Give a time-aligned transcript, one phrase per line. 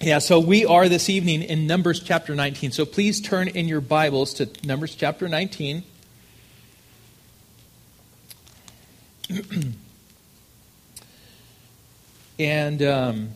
[0.00, 2.70] Yeah, so we are this evening in Numbers chapter 19.
[2.70, 5.82] So please turn in your Bibles to Numbers chapter 19.
[12.38, 13.30] and, um,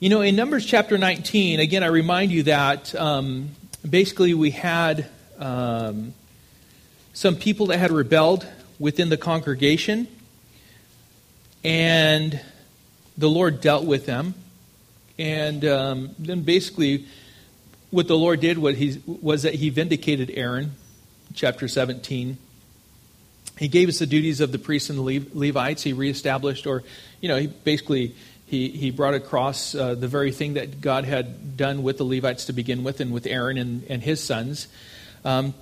[0.00, 3.50] you know, in Numbers chapter 19, again, I remind you that um,
[3.88, 5.06] basically we had
[5.38, 6.14] um,
[7.12, 8.44] some people that had rebelled
[8.80, 10.08] within the congregation,
[11.62, 12.40] and
[13.16, 14.34] the Lord dealt with them.
[15.20, 17.04] And um, then basically,
[17.90, 20.72] what the Lord did what he, was that He vindicated Aaron,
[21.34, 22.38] chapter 17.
[23.58, 25.82] He gave us the duties of the priests and the Levites.
[25.82, 26.84] He reestablished, or,
[27.20, 28.14] you know, he basically
[28.46, 32.46] he, he brought across uh, the very thing that God had done with the Levites
[32.46, 34.68] to begin with and with Aaron and, and his sons.
[35.22, 35.52] Um,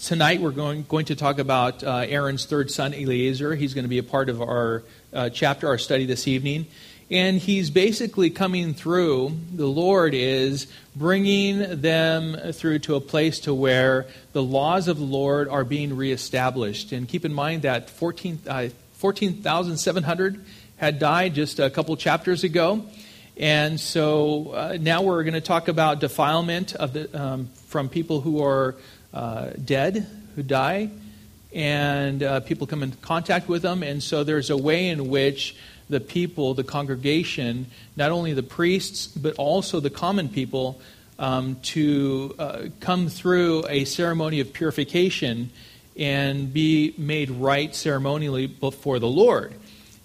[0.00, 3.54] tonight we're going, going to talk about uh, Aaron's third son, Eleazar.
[3.54, 6.66] He's going to be a part of our uh, chapter, our study this evening.
[7.10, 13.52] And he's basically coming through, the Lord is bringing them through to a place to
[13.52, 16.92] where the laws of the Lord are being reestablished.
[16.92, 20.38] And keep in mind that 14,700 14, uh,
[20.76, 22.86] had died just a couple chapters ago.
[23.36, 28.20] And so uh, now we're going to talk about defilement of the, um, from people
[28.20, 28.76] who are
[29.12, 30.90] uh, dead, who die,
[31.52, 33.82] and uh, people come in contact with them.
[33.82, 35.56] And so there's a way in which
[35.88, 40.80] the people, the congregation, not only the priests, but also the common people,
[41.18, 45.50] um, to uh, come through a ceremony of purification
[45.96, 49.54] and be made right ceremonially before the Lord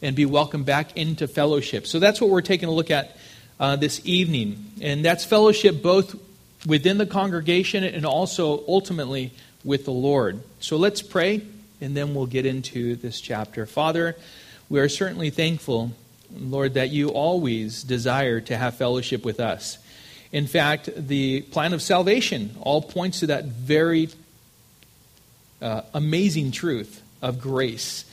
[0.01, 1.87] and be welcomed back into fellowship.
[1.87, 3.17] So that's what we're taking a look at
[3.59, 4.71] uh, this evening.
[4.81, 6.15] And that's fellowship both
[6.65, 9.33] within the congregation and also ultimately
[9.63, 10.41] with the Lord.
[10.59, 11.41] So let's pray,
[11.81, 13.65] and then we'll get into this chapter.
[13.65, 14.15] Father,
[14.69, 15.91] we are certainly thankful,
[16.31, 19.79] Lord, that you always desire to have fellowship with us.
[20.31, 24.09] In fact, the plan of salvation all points to that very
[25.59, 28.05] uh, amazing truth of grace.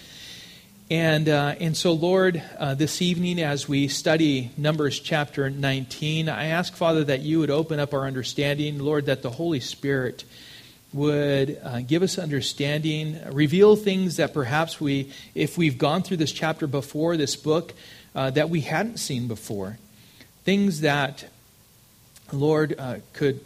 [0.90, 6.46] And, uh, and so, Lord, uh, this evening as we study Numbers chapter 19, I
[6.46, 10.24] ask, Father, that you would open up our understanding, Lord, that the Holy Spirit
[10.96, 16.32] would uh, give us understanding, reveal things that perhaps we, if we've gone through this
[16.32, 17.74] chapter before, this book,
[18.14, 19.78] uh, that we hadn't seen before.
[20.44, 21.26] Things that,
[22.32, 23.40] Lord, uh, could,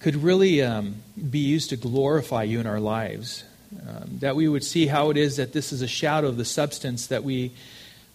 [0.00, 0.96] could really um,
[1.30, 3.44] be used to glorify you in our lives.
[3.86, 6.44] Um, that we would see how it is that this is a shadow of the
[6.44, 7.52] substance that we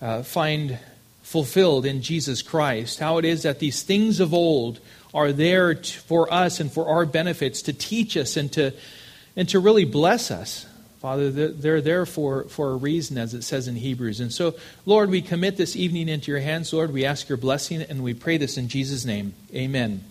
[0.01, 0.79] uh, find
[1.21, 2.99] fulfilled in Jesus Christ.
[2.99, 4.79] How it is that these things of old
[5.13, 8.73] are there for us and for our benefits to teach us and to,
[9.35, 10.65] and to really bless us.
[10.99, 14.19] Father, they're there for, for a reason, as it says in Hebrews.
[14.19, 14.53] And so,
[14.85, 16.71] Lord, we commit this evening into your hands.
[16.71, 19.33] Lord, we ask your blessing, and we pray this in Jesus' name.
[19.53, 20.03] Amen.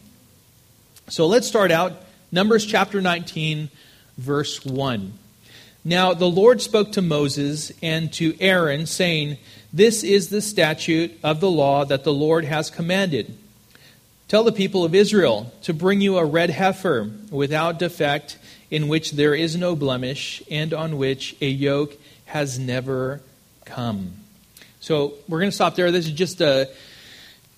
[1.08, 1.92] So let's start out.
[2.32, 3.70] Numbers chapter 19,
[4.18, 5.12] verse 1.
[5.84, 9.38] Now the Lord spoke to Moses and to Aaron, saying,
[9.72, 13.36] This is the statute of the law that the Lord has commanded
[14.30, 18.38] Tell the people of Israel to bring you a red heifer without defect,
[18.70, 21.96] in which there is no blemish, and on which a yoke
[22.26, 23.22] has never
[23.64, 24.12] come.
[24.78, 25.90] So we're going to stop there.
[25.90, 26.64] This is just a, uh,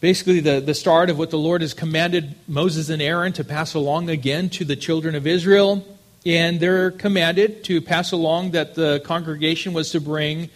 [0.00, 3.74] basically the, the start of what the Lord has commanded Moses and Aaron to pass
[3.74, 5.84] along again to the children of Israel.
[6.24, 10.48] And they're commanded to pass along that the congregation was to bring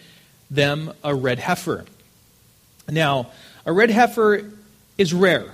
[0.49, 1.85] them a red heifer.
[2.89, 3.27] Now,
[3.67, 4.51] a red heifer
[4.97, 5.53] is rare.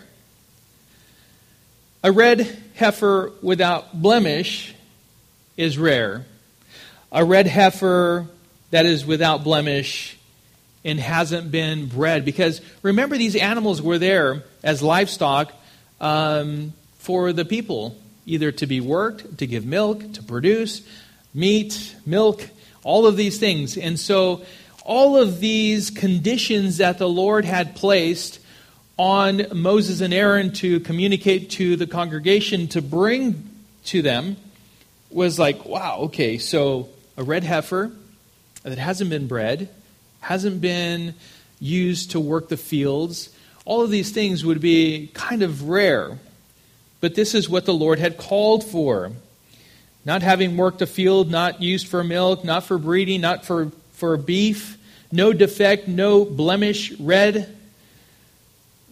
[2.05, 2.41] A red
[2.75, 4.75] heifer without blemish
[5.55, 6.25] is rare.
[7.13, 8.27] A red heifer
[8.71, 10.17] that is without blemish
[10.83, 12.25] and hasn't been bred.
[12.25, 15.53] Because remember, these animals were there as livestock
[16.01, 20.81] um, for the people, either to be worked, to give milk, to produce
[21.33, 22.49] meat, milk,
[22.83, 23.77] all of these things.
[23.77, 24.43] And so,
[24.83, 28.39] all of these conditions that the Lord had placed
[28.97, 33.49] on Moses and Aaron to communicate to the congregation to bring
[33.85, 34.37] to them
[35.09, 37.91] was like, wow, okay, so a red heifer
[38.63, 39.69] that hasn't been bred,
[40.21, 41.15] hasn't been
[41.59, 43.29] used to work the fields,
[43.65, 46.19] all of these things would be kind of rare.
[47.01, 49.11] But this is what the Lord had called for.
[50.05, 54.17] Not having worked a field, not used for milk, not for breeding, not for, for
[54.17, 54.77] beef,
[55.11, 57.55] no defect, no blemish, red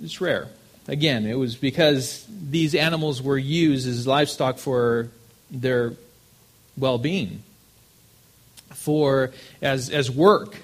[0.02, 0.48] it's rare.
[0.88, 5.10] Again, it was because these animals were used as livestock for
[5.50, 5.94] their
[6.78, 7.44] well being,
[8.74, 9.32] for
[9.62, 10.56] as, as work.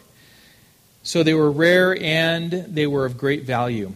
[1.04, 3.94] So they were rare and they were of great value.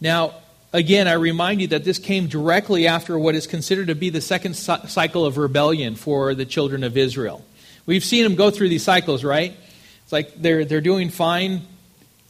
[0.00, 0.34] Now,
[0.72, 4.20] again, I remind you that this came directly after what is considered to be the
[4.20, 7.44] second cycle of rebellion for the children of Israel.
[7.84, 9.54] We've seen them go through these cycles, right?
[10.02, 11.62] It's like they're, they're doing fine,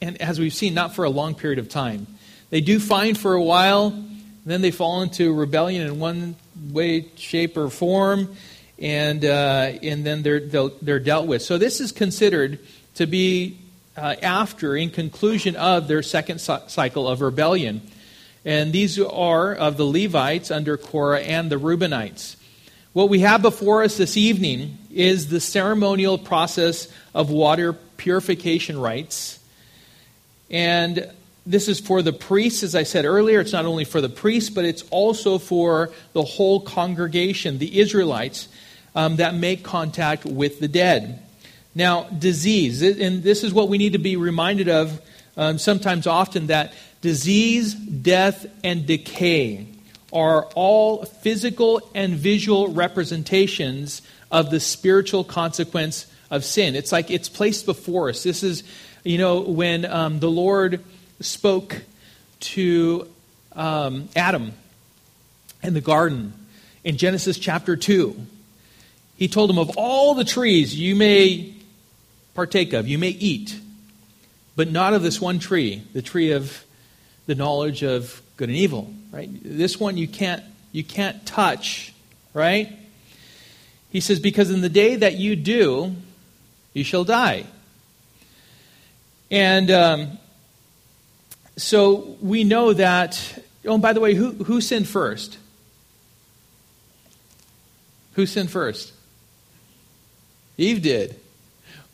[0.02, 2.06] and as we've seen, not for a long period of time.
[2.50, 3.90] They do fine for a while,
[4.44, 6.36] then they fall into rebellion in one
[6.70, 8.36] way, shape, or form,
[8.78, 11.42] and, uh, and then they're, they're dealt with.
[11.42, 12.60] So this is considered
[12.94, 13.58] to be
[13.96, 17.82] uh, after, in conclusion of their second cycle of rebellion.
[18.44, 22.36] And these are of the Levites under Korah and the Reubenites.
[22.92, 29.38] What we have before us this evening is the ceremonial process of water purification rites.
[30.48, 31.10] And
[31.46, 33.40] this is for the priests, as I said earlier.
[33.40, 38.48] It's not only for the priests, but it's also for the whole congregation, the Israelites,
[38.94, 41.22] um, that make contact with the dead.
[41.74, 45.00] Now, disease, and this is what we need to be reminded of
[45.36, 46.72] um, sometimes often that
[47.02, 49.68] disease, death, and decay
[50.12, 54.00] are all physical and visual representations
[54.30, 56.74] of the spiritual consequence of sin.
[56.74, 58.22] It's like it's placed before us.
[58.22, 58.64] This is,
[59.04, 60.82] you know, when um, the Lord
[61.20, 61.82] spoke
[62.40, 63.08] to
[63.52, 64.52] um, Adam
[65.62, 66.32] in the garden
[66.84, 68.16] in Genesis chapter 2.
[69.16, 71.54] He told him, Of all the trees you may
[72.34, 73.58] partake of, you may eat,
[74.54, 76.64] but not of this one tree, the tree of
[77.26, 78.92] the knowledge of good and evil.
[79.10, 79.30] Right?
[79.42, 80.42] This one you can't
[80.72, 81.94] you can't touch,
[82.34, 82.70] right?
[83.90, 85.94] He says, Because in the day that you do,
[86.74, 87.46] you shall die.
[89.30, 90.18] And um,
[91.56, 93.42] so we know that.
[93.64, 95.38] Oh, and by the way, who, who sinned first?
[98.14, 98.92] Who sinned first?
[100.56, 101.20] Eve did.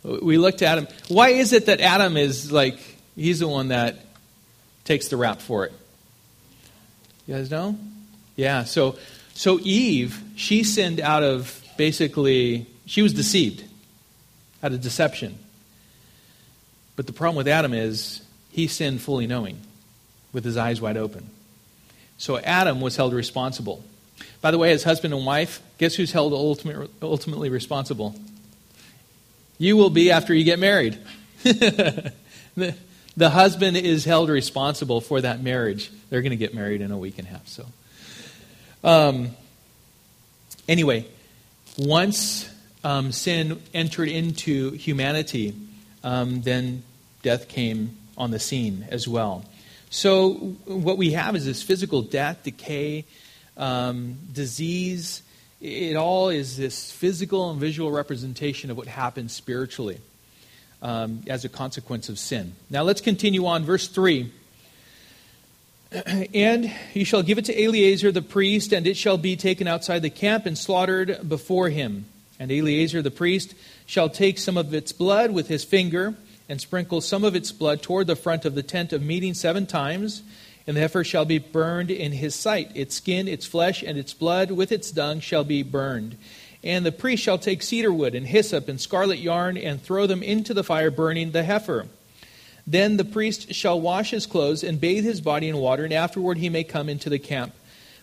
[0.04, 0.88] We looked at him.
[1.08, 2.78] Why is it that Adam is like,
[3.16, 3.96] he's the one that
[4.84, 5.72] takes the rap for it?
[7.26, 7.78] You guys know?
[8.36, 8.96] Yeah, so,
[9.34, 13.64] so Eve, she sinned out of basically, she was deceived,
[14.62, 15.38] out of deception.
[16.96, 18.21] But the problem with Adam is
[18.52, 19.58] he sinned fully knowing,
[20.32, 21.28] with his eyes wide open.
[22.18, 23.82] So Adam was held responsible.
[24.40, 28.14] By the way, as husband and wife, guess who's held ultimate, ultimately responsible?
[29.58, 30.98] You will be after you get married.
[31.42, 32.12] the,
[33.16, 35.90] the husband is held responsible for that marriage.
[36.10, 37.48] They're going to get married in a week and a half.
[37.48, 37.66] So,
[38.84, 39.30] um,
[40.68, 41.06] anyway,
[41.78, 42.48] once
[42.84, 45.54] um, sin entered into humanity,
[46.04, 46.82] um, then
[47.22, 49.44] death came on the scene as well.
[49.90, 50.32] So,
[50.64, 53.04] what we have is this physical death, decay,
[53.56, 55.22] um, disease,
[55.62, 60.00] it all is this physical and visual representation of what happens spiritually
[60.82, 62.54] um, as a consequence of sin.
[62.68, 63.64] Now let's continue on.
[63.64, 64.32] Verse 3.
[66.34, 70.00] And you shall give it to Eleazar the priest, and it shall be taken outside
[70.00, 72.06] the camp and slaughtered before him.
[72.40, 73.54] And Eleazar the priest
[73.84, 76.14] shall take some of its blood with his finger
[76.52, 79.64] and sprinkle some of its blood toward the front of the tent of meeting seven
[79.64, 80.22] times
[80.66, 82.70] and the heifer shall be burned in his sight.
[82.74, 86.14] Its skin, its flesh, and its blood with its dung shall be burned.
[86.62, 90.22] And the priest shall take cedar wood and hyssop and scarlet yarn and throw them
[90.22, 91.86] into the fire, burning the heifer.
[92.66, 96.36] Then the priest shall wash his clothes and bathe his body in water, and afterward
[96.36, 97.54] he may come into the camp.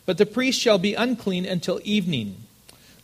[0.08, 2.36] But the priest shall be unclean until evening.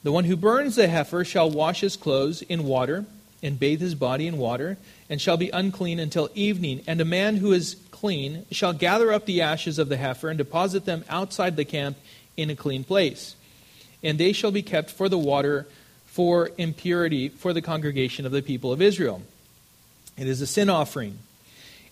[0.02, 3.06] The one who burns the heifer shall wash his clothes in water
[3.46, 4.78] and bathe his body in water,
[5.10, 6.82] and shall be unclean until evening.
[6.88, 10.38] And a man who is clean shall gather up the ashes of the heifer and
[10.38, 11.98] deposit them outside the camp
[12.36, 13.36] in a clean place.
[14.04, 15.68] And they shall be kept for the water
[16.08, 19.22] for impurity for the congregation of the people of Israel.
[20.18, 21.20] It is a sin offering.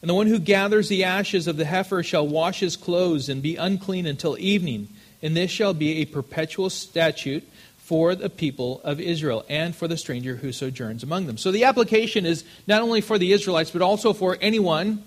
[0.01, 3.41] And the one who gathers the ashes of the heifer shall wash his clothes and
[3.41, 4.87] be unclean until evening.
[5.21, 7.47] And this shall be a perpetual statute
[7.93, 11.37] for the people of Israel and for the stranger who sojourns among them.
[11.37, 15.03] So the application is not only for the Israelites, but also for anyone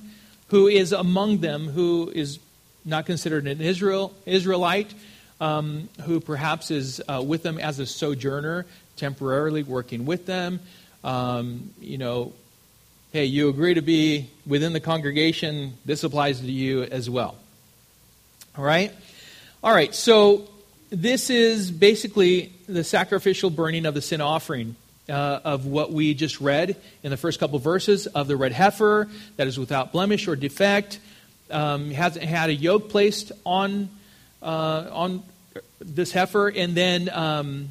[0.51, 2.39] who is among them who is
[2.85, 4.95] not considered an Israel, Israelite,
[5.41, 10.61] um, who perhaps is uh, with them as a sojourner, temporarily working with them.
[11.03, 12.35] Um, you know,
[13.13, 17.35] hey, you agree to be within the congregation, this applies to you as well.
[18.57, 18.93] All right?
[19.65, 20.47] All right, so
[20.91, 24.77] this is basically the sacrificial burning of the sin offering
[25.09, 29.09] uh, of what we just read in the first couple verses of the red heifer
[29.37, 30.99] that is without blemish or defect,
[31.51, 33.89] um, hasn't had a yoke placed on
[34.43, 35.23] uh, on
[35.81, 37.69] this heifer, and then um,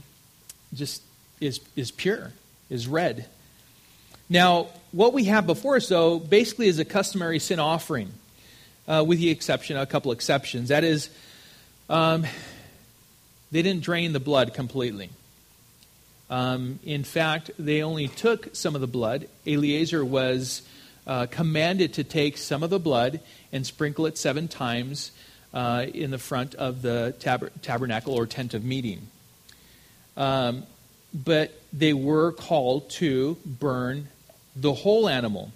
[0.74, 1.01] just
[1.39, 2.31] is is pure,
[2.69, 3.25] is red.
[4.29, 8.12] Now, what we have before us, though, basically is a customary sin offering.
[8.88, 10.69] uh, with the exception, a couple exceptions.
[10.69, 11.10] That is,
[11.89, 12.25] um,
[13.55, 15.09] they didn't drain the blood completely.
[16.29, 19.29] Um, in fact, they only took some of the blood.
[19.47, 20.62] Eleazar was
[21.07, 23.21] uh, commanded to take some of the blood
[23.53, 25.12] and sprinkle it seven times
[25.53, 29.07] uh, in the front of the tab- tabernacle or tent of meeting.
[30.17, 30.63] Um,
[31.13, 34.09] but they were called to burn
[34.53, 35.53] the whole animal.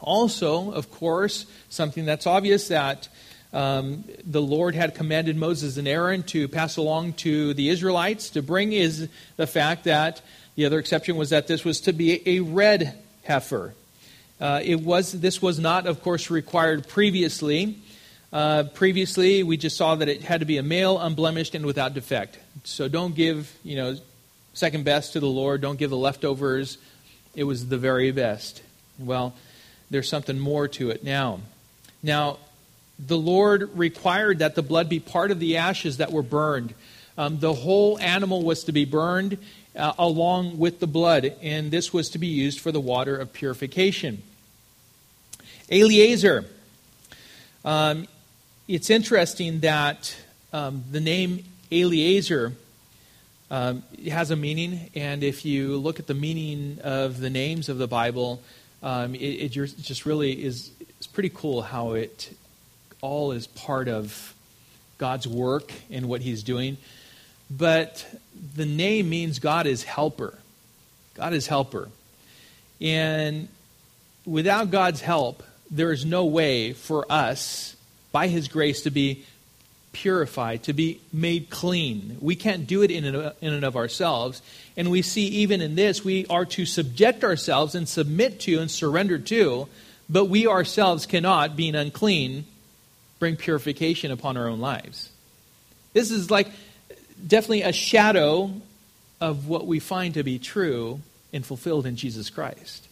[0.00, 3.08] Also, of course, something that's obvious that
[3.52, 8.42] um, the Lord had commanded Moses and Aaron to pass along to the Israelites to
[8.42, 10.20] bring is the fact that
[10.54, 13.74] the other exception was that this was to be a red heifer.
[14.40, 17.78] Uh, it was this was not, of course, required previously.
[18.32, 21.94] Uh, previously, we just saw that it had to be a male, unblemished, and without
[21.94, 22.38] defect.
[22.64, 23.96] So don't give, you know,
[24.52, 25.60] second best to the Lord.
[25.62, 26.76] Don't give the leftovers.
[27.34, 28.62] It was the very best.
[28.98, 29.34] Well,
[29.90, 31.40] there's something more to it now.
[32.02, 32.38] Now,
[32.98, 36.74] the Lord required that the blood be part of the ashes that were burned.
[37.16, 39.38] Um, the whole animal was to be burned
[39.76, 43.32] uh, along with the blood, and this was to be used for the water of
[43.32, 44.22] purification.
[45.70, 46.44] Eleazar.
[47.64, 48.08] Um,
[48.66, 50.16] it's interesting that
[50.52, 52.52] um, the name Eleazar
[53.50, 57.78] um, has a meaning, and if you look at the meaning of the names of
[57.78, 58.42] the Bible,
[58.82, 62.36] um, it, it, just really is it's pretty cool how it
[63.00, 64.34] all is part of
[64.98, 66.76] God's work and what He's doing.
[67.50, 68.06] But
[68.54, 70.36] the name means God is helper.
[71.14, 71.88] God is helper.
[72.80, 73.48] And
[74.26, 77.76] without God's help, there is no way for us,
[78.12, 79.24] by His grace, to be
[79.92, 82.18] purified, to be made clean.
[82.20, 84.42] We can't do it in and, of ourselves.
[84.76, 88.70] And we see even in this, we are to subject ourselves and submit to and
[88.70, 89.68] surrender to,
[90.08, 92.44] but we ourselves cannot, being unclean,
[93.18, 95.10] bring purification upon our own lives.
[95.92, 96.48] This is like
[97.26, 98.52] definitely a shadow
[99.20, 101.00] of what we find to be true
[101.32, 102.88] and fulfilled in Jesus Christ.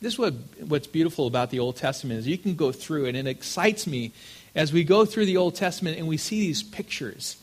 [0.00, 0.34] This is what,
[0.66, 3.86] what's beautiful about the Old Testament is you can go through it, and it excites
[3.86, 4.12] me
[4.54, 7.36] as we go through the Old Testament and we see these pictures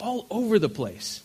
[0.00, 1.22] all over the place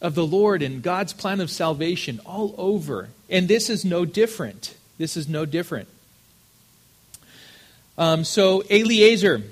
[0.00, 3.10] of the Lord and God's plan of salvation all over.
[3.28, 4.74] And this is no different.
[4.98, 5.88] This is no different.
[7.98, 9.42] Um, so, Eleazar,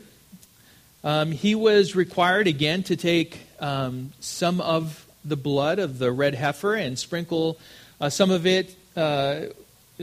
[1.02, 6.34] um, he was required again to take um, some of the blood of the red
[6.34, 7.58] heifer and sprinkle
[8.00, 9.46] uh, some of it, uh,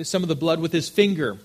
[0.02, 1.38] some of the blood with his finger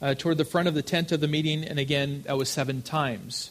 [0.00, 2.82] uh, toward the front of the tent of the meeting, and again, that was seven
[2.82, 3.50] times.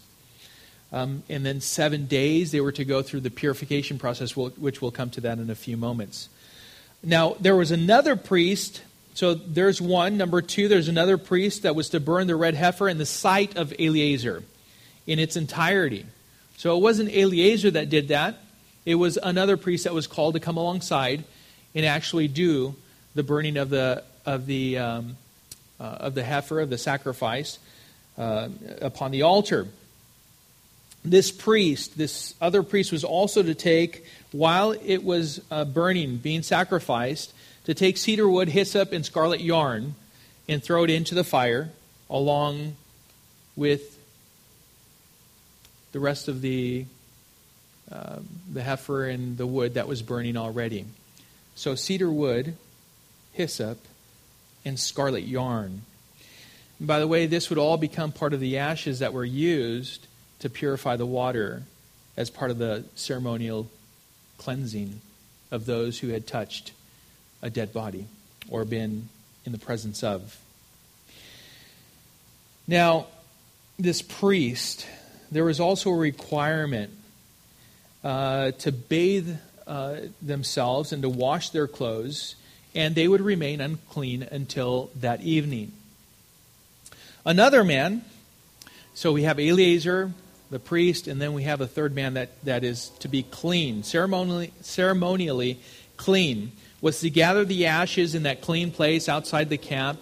[0.94, 4.92] Um, and then seven days they were to go through the purification process, which we'll
[4.92, 6.30] come to that in a few moments.
[7.04, 8.82] Now, there was another priest.
[9.14, 10.18] So there's one.
[10.18, 13.58] Number two, there's another priest that was to burn the red heifer in the sight
[13.58, 14.44] of Eleazar
[15.06, 16.06] in its entirety.
[16.58, 18.38] So it wasn't Eleazar that did that.
[18.86, 21.24] It was another priest that was called to come alongside
[21.76, 22.76] and actually do
[23.16, 25.18] the burning of the of the um,
[25.80, 27.60] uh, of the heifer of the sacrifice
[28.18, 28.50] uh,
[28.82, 29.68] upon the altar.
[31.04, 36.44] This priest, this other priest, was also to take, while it was uh, burning, being
[36.44, 37.34] sacrificed,
[37.66, 39.96] to take cedar wood, hyssop, and scarlet yarn
[40.48, 41.70] and throw it into the fire
[42.10, 42.76] along
[43.56, 43.98] with
[45.92, 46.86] the rest of the
[47.92, 48.20] uh,
[48.52, 50.86] the heifer and the wood that was burning already.
[51.56, 52.56] So cedar wood,
[53.34, 53.80] hyssop,
[54.64, 55.82] and scarlet yarn.
[56.80, 60.08] And by the way, this would all become part of the ashes that were used
[60.40, 61.64] to purify the water
[62.16, 63.70] as part of the ceremonial
[64.38, 65.02] cleansing
[65.52, 66.72] of those who had touched
[67.42, 68.08] a dead body
[68.50, 69.10] or been
[69.46, 70.38] in the presence of.
[72.68, 73.08] Now,
[73.80, 74.86] this priest,
[75.32, 76.92] there was also a requirement
[78.04, 79.36] uh, to bathe
[79.68, 82.36] uh, themselves and to wash their clothes
[82.74, 85.72] and they would remain unclean until that evening.
[87.26, 88.04] Another man,
[88.94, 90.12] so we have Eleazar,
[90.50, 93.84] the priest, and then we have a third man that, that is to be clean,
[93.84, 95.60] ceremonially, ceremonially
[95.98, 100.02] clean, was to gather the ashes in that clean place outside the camp,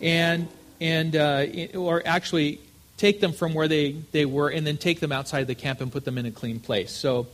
[0.00, 0.48] and
[0.80, 2.60] and uh, or actually
[2.96, 5.92] take them from where they, they were and then take them outside the camp and
[5.92, 6.92] put them in a clean place.
[6.92, 7.26] So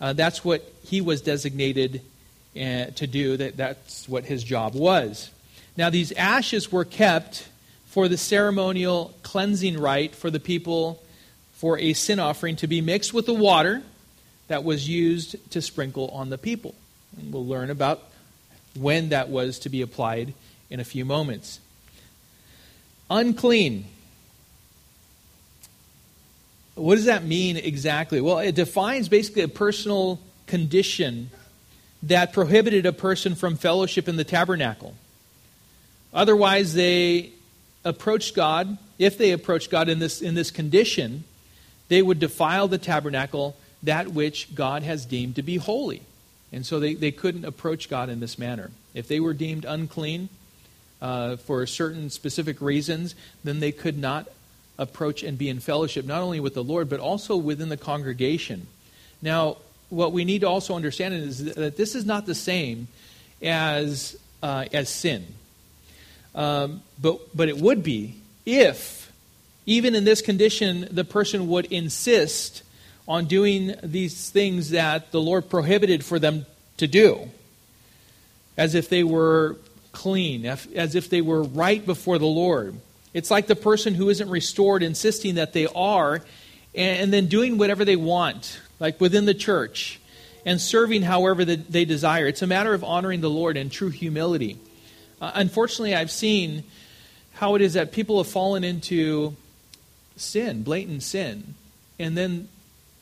[0.00, 2.02] uh, that's what he was designated
[2.56, 3.36] uh, to do.
[3.36, 5.30] That, that's what his job was.
[5.76, 7.48] Now, these ashes were kept
[7.86, 11.02] for the ceremonial cleansing rite for the people
[11.54, 13.82] for a sin offering to be mixed with the water
[14.48, 16.74] that was used to sprinkle on the people.
[17.18, 18.09] And we'll learn about
[18.74, 20.34] when that was to be applied
[20.68, 21.60] in a few moments.
[23.10, 23.86] Unclean.
[26.76, 28.20] what does that mean exactly?
[28.20, 31.30] Well, it defines basically a personal condition
[32.04, 34.94] that prohibited a person from fellowship in the tabernacle.
[36.14, 37.30] Otherwise, they
[37.84, 38.78] approached God.
[38.98, 41.24] If they approached God in this, in this condition,
[41.88, 46.02] they would defile the tabernacle, that which God has deemed to be holy.
[46.52, 48.70] And so they, they couldn't approach God in this manner.
[48.94, 50.28] If they were deemed unclean
[51.00, 53.14] uh, for certain specific reasons,
[53.44, 54.28] then they could not
[54.78, 58.66] approach and be in fellowship, not only with the Lord, but also within the congregation.
[59.22, 59.58] Now,
[59.90, 62.88] what we need to also understand is that this is not the same
[63.42, 65.26] as, uh, as sin.
[66.34, 68.14] Um, but, but it would be
[68.46, 69.12] if,
[69.66, 72.62] even in this condition, the person would insist
[73.10, 77.28] on doing these things that the Lord prohibited for them to do,
[78.56, 79.56] as if they were
[79.90, 82.76] clean, as if they were right before the Lord.
[83.12, 86.22] It's like the person who isn't restored insisting that they are,
[86.72, 89.98] and, then doing whatever they want, like within the church,
[90.46, 92.28] and serving however they desire.
[92.28, 94.56] It's a matter of honoring the Lord in true humility.
[95.20, 96.62] Uh, unfortunately, I've seen
[97.32, 99.34] how it is that people have fallen into
[100.14, 101.54] sin, blatant sin,
[101.98, 102.48] and then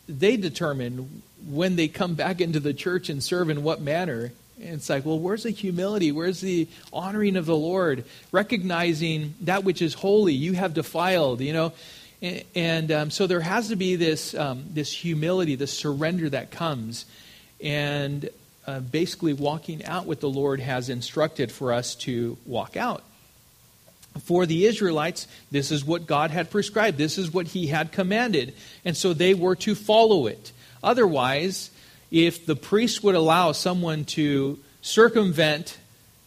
[0.09, 4.33] they determine when they come back into the church and serve in what manner.
[4.61, 6.11] And it's like, well, where's the humility?
[6.11, 8.05] Where's the honoring of the Lord?
[8.33, 11.73] Recognizing that which is holy, you have defiled, you know.
[12.21, 16.51] And, and um, so there has to be this, um, this humility, this surrender that
[16.51, 17.05] comes.
[17.63, 18.29] And
[18.67, 23.03] uh, basically walking out what the Lord has instructed for us to walk out.
[24.25, 28.55] For the Israelites, this is what God had prescribed, this is what He had commanded,
[28.85, 30.53] and so they were to follow it.
[30.83, 31.71] Otherwise,
[32.11, 35.79] if the priest would allow someone to circumvent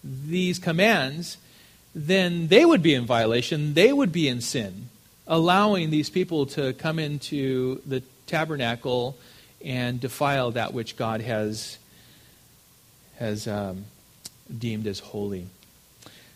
[0.03, 1.37] these commands,
[1.93, 4.89] then they would be in violation, they would be in sin,
[5.27, 9.17] allowing these people to come into the tabernacle
[9.63, 11.77] and defile that which God has
[13.17, 13.85] has um,
[14.57, 15.45] deemed as holy.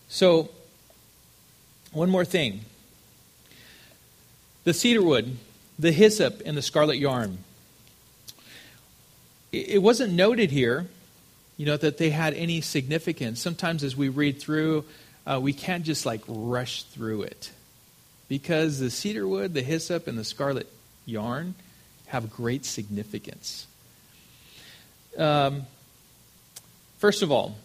[0.07, 0.49] So,
[1.95, 2.61] one more thing
[4.63, 5.37] the cedar wood,
[5.77, 7.39] the hyssop, and the scarlet yarn.
[9.51, 10.87] It wasn't noted here,
[11.55, 13.39] you know, that they had any significance.
[13.39, 14.83] Sometimes as we read through,
[15.25, 17.51] uh, we can't just like rush through it.
[18.27, 20.67] Because the cedar wood, the hyssop, and the scarlet
[21.05, 21.53] yarn
[22.07, 23.67] have great significance.
[25.17, 25.67] Um,
[26.97, 27.55] First of all,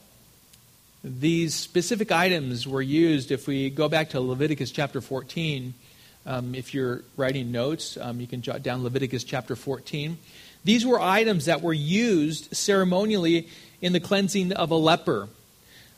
[1.03, 5.73] these specific items were used, if we go back to Leviticus chapter 14,
[6.27, 10.19] um, if you're writing notes, um, you can jot down Leviticus chapter 14.
[10.65, 13.49] These were items that were used ceremonially
[13.81, 15.29] in the cleansing of a leper.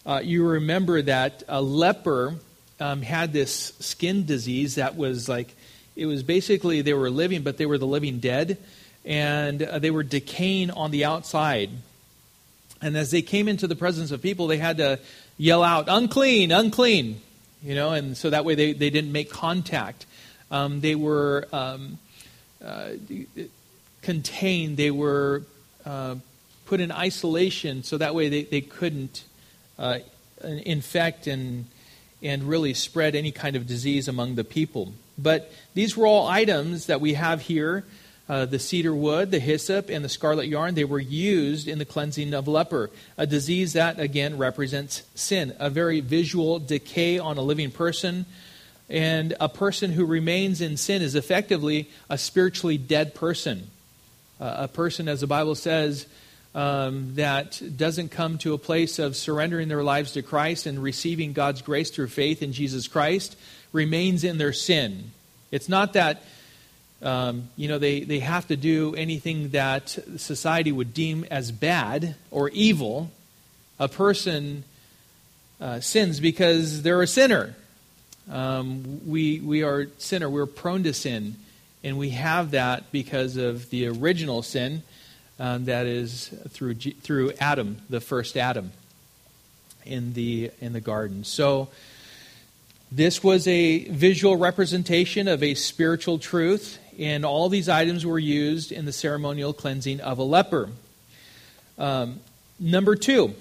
[0.06, 2.36] Uh, you remember that a leper
[2.78, 5.52] um, had this skin disease that was like,
[5.96, 8.56] it was basically they were living, but they were the living dead,
[9.04, 11.70] and uh, they were decaying on the outside.
[12.82, 14.98] And as they came into the presence of people, they had to
[15.38, 17.20] yell out, unclean, unclean.
[17.62, 20.04] You know, and so that way they, they didn't make contact.
[20.50, 21.98] Um, they were um,
[22.62, 22.88] uh,
[24.02, 25.44] contained, they were
[25.86, 26.16] uh,
[26.66, 29.24] put in isolation, so that way they, they couldn't
[29.78, 30.00] uh,
[30.42, 31.66] infect and,
[32.20, 34.92] and really spread any kind of disease among the people.
[35.16, 37.84] But these were all items that we have here
[38.32, 41.84] uh, the cedar wood, the hyssop, and the scarlet yarn, they were used in the
[41.84, 47.42] cleansing of leper, a disease that, again, represents sin, a very visual decay on a
[47.42, 48.24] living person.
[48.88, 53.68] And a person who remains in sin is effectively a spiritually dead person.
[54.40, 56.06] Uh, a person, as the Bible says,
[56.54, 61.34] um, that doesn't come to a place of surrendering their lives to Christ and receiving
[61.34, 63.36] God's grace through faith in Jesus Christ
[63.74, 65.10] remains in their sin.
[65.50, 66.22] It's not that
[67.02, 72.14] um, you know, they, they have to do anything that society would deem as bad
[72.30, 73.10] or evil.
[73.78, 74.64] A person
[75.60, 77.56] uh, sins because they're a sinner.
[78.30, 80.30] Um, we, we are sinner.
[80.30, 81.36] We're prone to sin.
[81.82, 84.84] And we have that because of the original sin
[85.40, 88.70] um, that is through, through Adam, the first Adam
[89.84, 91.24] in the, in the garden.
[91.24, 91.68] So,
[92.94, 98.72] this was a visual representation of a spiritual truth and all these items were used
[98.72, 100.70] in the ceremonial cleansing of a leper.
[101.78, 102.20] Um,
[102.58, 103.34] number two,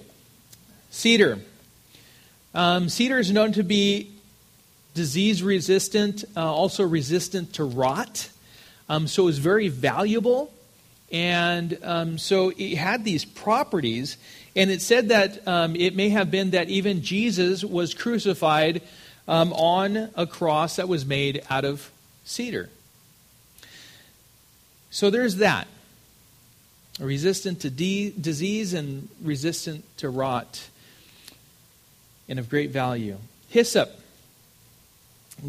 [0.90, 1.40] cedar.
[2.54, 4.12] Um, cedar is known to be
[4.94, 8.30] disease resistant, uh, also resistant to rot.
[8.90, 10.54] Um, so it was very valuable.
[11.12, 14.18] And um, so it had these properties.
[14.56, 18.82] And it said that um, it may have been that even Jesus was crucified
[19.28, 21.90] um, on a cross that was made out of
[22.26, 22.70] cedar.
[24.92, 25.68] So there's that.
[27.00, 30.70] Resistant to de- disease and resistant to rot,
[32.30, 33.18] and of great value.
[33.50, 33.90] Hyssop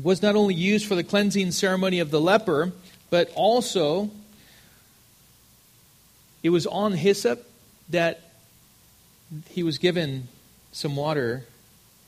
[0.02, 2.72] was not only used for the cleansing ceremony of the leper,
[3.10, 4.10] but also
[6.42, 7.46] it was on hyssop
[7.90, 8.20] that
[9.50, 10.28] he was given
[10.70, 11.44] some water,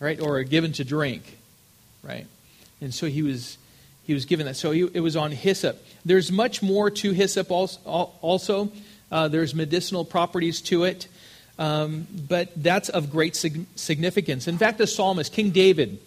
[0.00, 1.38] right, or given to drink,
[2.02, 2.26] right?
[2.80, 3.58] And so he was
[4.04, 4.56] he was given that.
[4.56, 5.82] So he, it was on hyssop.
[6.04, 8.72] There's much more to hyssop also.
[9.10, 11.08] Uh, there's medicinal properties to it,
[11.58, 14.48] um, but that's of great sig- significance.
[14.48, 15.98] In fact, the psalmist, King David,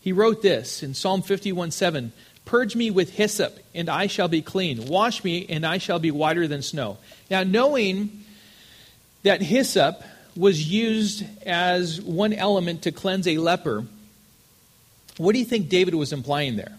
[0.00, 2.12] he wrote this in Psalm 51 7
[2.44, 4.86] Purge me with hyssop, and I shall be clean.
[4.86, 6.98] Wash me, and I shall be whiter than snow.
[7.30, 8.24] Now, knowing
[9.22, 10.02] that hyssop
[10.34, 13.86] was used as one element to cleanse a leper,
[15.18, 16.76] what do you think David was implying there?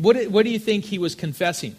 [0.00, 1.76] What, what do you think he was confessing?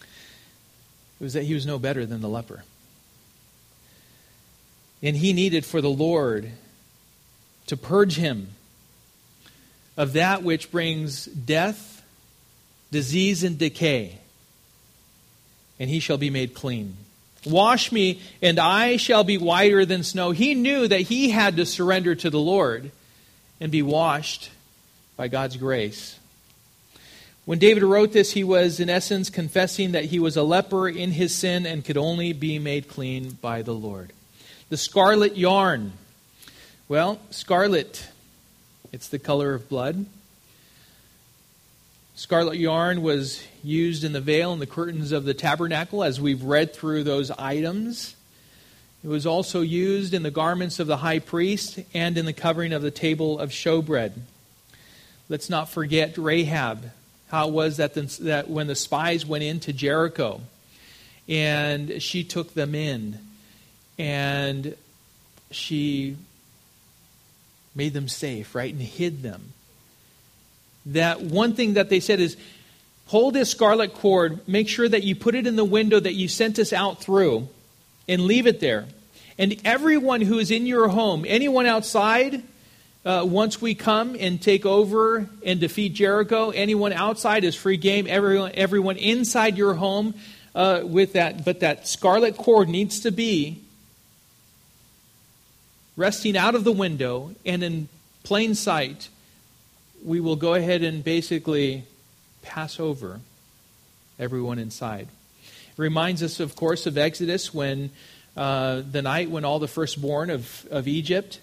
[0.00, 2.62] It was that he was no better than the leper.
[5.02, 6.52] And he needed for the Lord
[7.66, 8.50] to purge him
[9.96, 12.04] of that which brings death,
[12.92, 14.18] disease, and decay,
[15.80, 16.96] and he shall be made clean.
[17.46, 20.30] Wash me, and I shall be whiter than snow.
[20.30, 22.92] He knew that he had to surrender to the Lord
[23.60, 24.50] and be washed
[25.16, 26.17] by God's grace.
[27.48, 31.12] When David wrote this, he was, in essence, confessing that he was a leper in
[31.12, 34.12] his sin and could only be made clean by the Lord.
[34.68, 35.92] The scarlet yarn.
[36.88, 38.06] Well, scarlet
[38.92, 40.04] it's the color of blood.
[42.16, 46.42] Scarlet yarn was used in the veil and the curtains of the tabernacle as we've
[46.42, 48.14] read through those items.
[49.02, 52.74] It was also used in the garments of the high priest and in the covering
[52.74, 54.12] of the table of showbread.
[55.30, 56.90] Let's not forget Rahab,
[57.28, 60.40] how it was that, the, that when the spies went into Jericho
[61.28, 63.18] and she took them in
[63.98, 64.74] and
[65.50, 66.16] she
[67.74, 69.52] made them safe, right, and hid them.
[70.86, 72.36] That one thing that they said is
[73.06, 76.28] hold this scarlet cord, make sure that you put it in the window that you
[76.28, 77.48] sent us out through,
[78.08, 78.86] and leave it there.
[79.38, 82.42] And everyone who is in your home, anyone outside,
[83.04, 88.06] uh, once we come and take over and defeat Jericho, anyone outside is free game.
[88.08, 90.14] Everyone, everyone inside your home
[90.54, 93.62] uh, with that, but that scarlet cord needs to be
[95.96, 97.88] resting out of the window and in
[98.22, 99.08] plain sight,
[100.04, 101.84] we will go ahead and basically
[102.42, 103.20] pass over
[104.18, 105.08] everyone inside.
[105.42, 107.90] It reminds us, of course, of Exodus when
[108.36, 111.40] uh, the night when all the firstborn of, of Egypt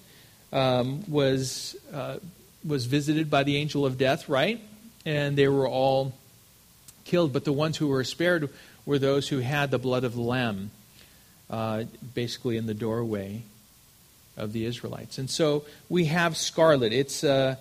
[0.51, 2.17] um, was, uh,
[2.65, 4.61] was visited by the angel of death, right?
[5.05, 6.13] And they were all
[7.03, 8.49] killed, but the ones who were spared
[8.85, 10.71] were those who had the blood of the Lamb,
[11.49, 13.43] uh, basically in the doorway
[14.37, 15.17] of the Israelites.
[15.17, 16.93] And so we have scarlet.
[16.93, 17.55] It's, uh,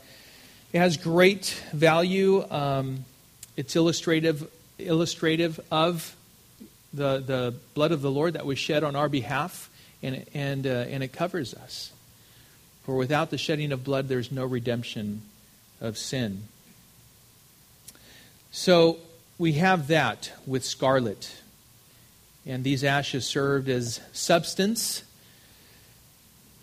[0.73, 2.45] it has great value.
[2.51, 3.05] Um,
[3.57, 6.17] it's illustrative, illustrative of
[6.93, 9.71] the, the blood of the Lord that was shed on our behalf,
[10.03, 11.93] and, and, uh, and it covers us.
[12.85, 15.23] For without the shedding of blood, there's no redemption
[15.81, 16.45] of sin.
[18.51, 18.99] So
[19.39, 21.35] we have that with scarlet.
[22.47, 25.03] And these ashes served as substance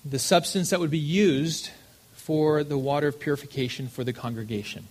[0.04, 1.70] the substance that would be used
[2.14, 4.88] for the water of purification for the congregation.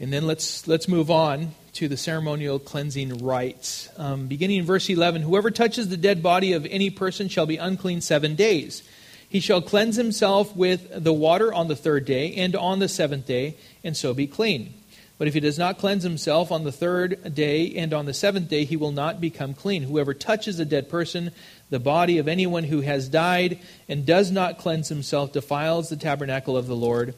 [0.00, 3.88] And then let's, let's move on to the ceremonial cleansing rites.
[3.96, 7.56] Um, beginning in verse 11 Whoever touches the dead body of any person shall be
[7.56, 8.82] unclean seven days.
[9.28, 13.26] He shall cleanse himself with the water on the third day and on the seventh
[13.26, 14.74] day, and so be clean.
[15.18, 18.48] But if he does not cleanse himself on the third day and on the seventh
[18.48, 19.82] day, he will not become clean.
[19.82, 21.32] Whoever touches a dead person,
[21.70, 26.56] the body of anyone who has died, and does not cleanse himself, defiles the tabernacle
[26.56, 27.14] of the Lord,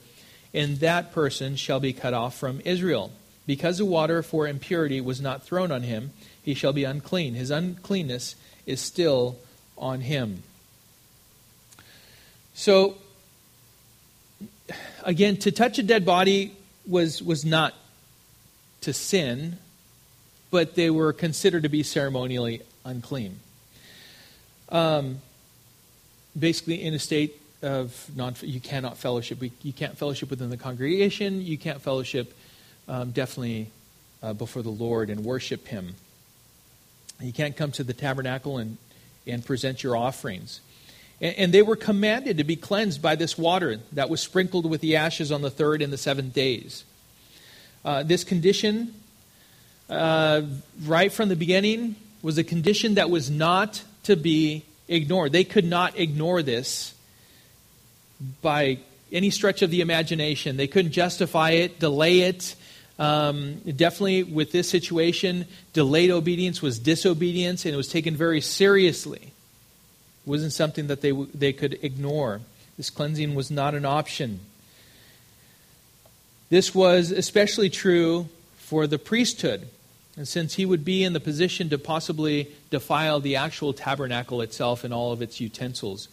[0.54, 3.12] and that person shall be cut off from Israel.
[3.46, 7.34] Because the water for impurity was not thrown on him, he shall be unclean.
[7.34, 9.38] His uncleanness is still
[9.76, 10.42] on him.
[12.60, 12.98] So,
[15.02, 16.54] again, to touch a dead body
[16.86, 17.72] was, was not
[18.82, 19.56] to sin,
[20.50, 23.40] but they were considered to be ceremonially unclean.
[24.68, 25.22] Um,
[26.38, 29.38] basically, in a state of non, you cannot fellowship.
[29.62, 31.40] You can't fellowship within the congregation.
[31.40, 32.36] You can't fellowship
[32.88, 33.70] um, definitely
[34.22, 35.94] uh, before the Lord and worship Him.
[37.22, 38.76] You can't come to the tabernacle and,
[39.26, 40.60] and present your offerings.
[41.20, 44.96] And, they were commanded to be cleansed by this water that was sprinkled with the
[44.96, 46.84] ashes on the third and the seventh days.
[47.84, 48.94] Uh, this condition
[49.90, 50.42] uh,
[50.84, 55.32] right from the beginning, was a condition that was not to be ignored.
[55.32, 56.94] They could not ignore this
[58.40, 58.78] by
[59.10, 60.56] any stretch of the imagination.
[60.56, 62.54] They couldn't justify it, delay it.
[62.98, 69.32] Um, definitely, with this situation, delayed obedience was disobedience, and it was taken very seriously.
[70.26, 72.40] Wasn't something that they, they could ignore.
[72.76, 74.40] This cleansing was not an option.
[76.50, 79.68] This was especially true for the priesthood.
[80.16, 84.84] And since he would be in the position to possibly defile the actual tabernacle itself
[84.84, 86.08] and all of its utensils.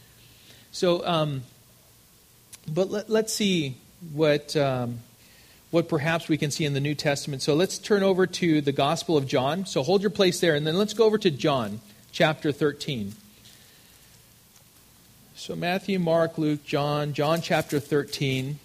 [0.71, 1.43] So, um,
[2.71, 3.77] but let, us see
[4.13, 4.99] what, um,
[5.71, 7.41] what perhaps we can see in the New Testament.
[7.41, 9.65] So let's turn over to the Gospel of John.
[9.65, 13.13] So hold your place there, and then let's go over to John chapter 13.
[15.39, 18.57] So Matthew, Mark, Luke, John, John chapter 13.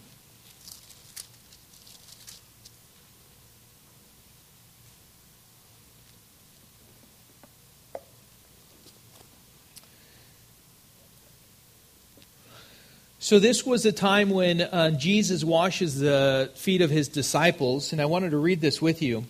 [13.19, 18.01] So, this was a time when uh, Jesus washes the feet of his disciples, and
[18.01, 19.27] I wanted to read this with you.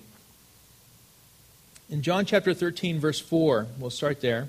[1.90, 4.48] In John chapter 13, verse 4, we'll start there.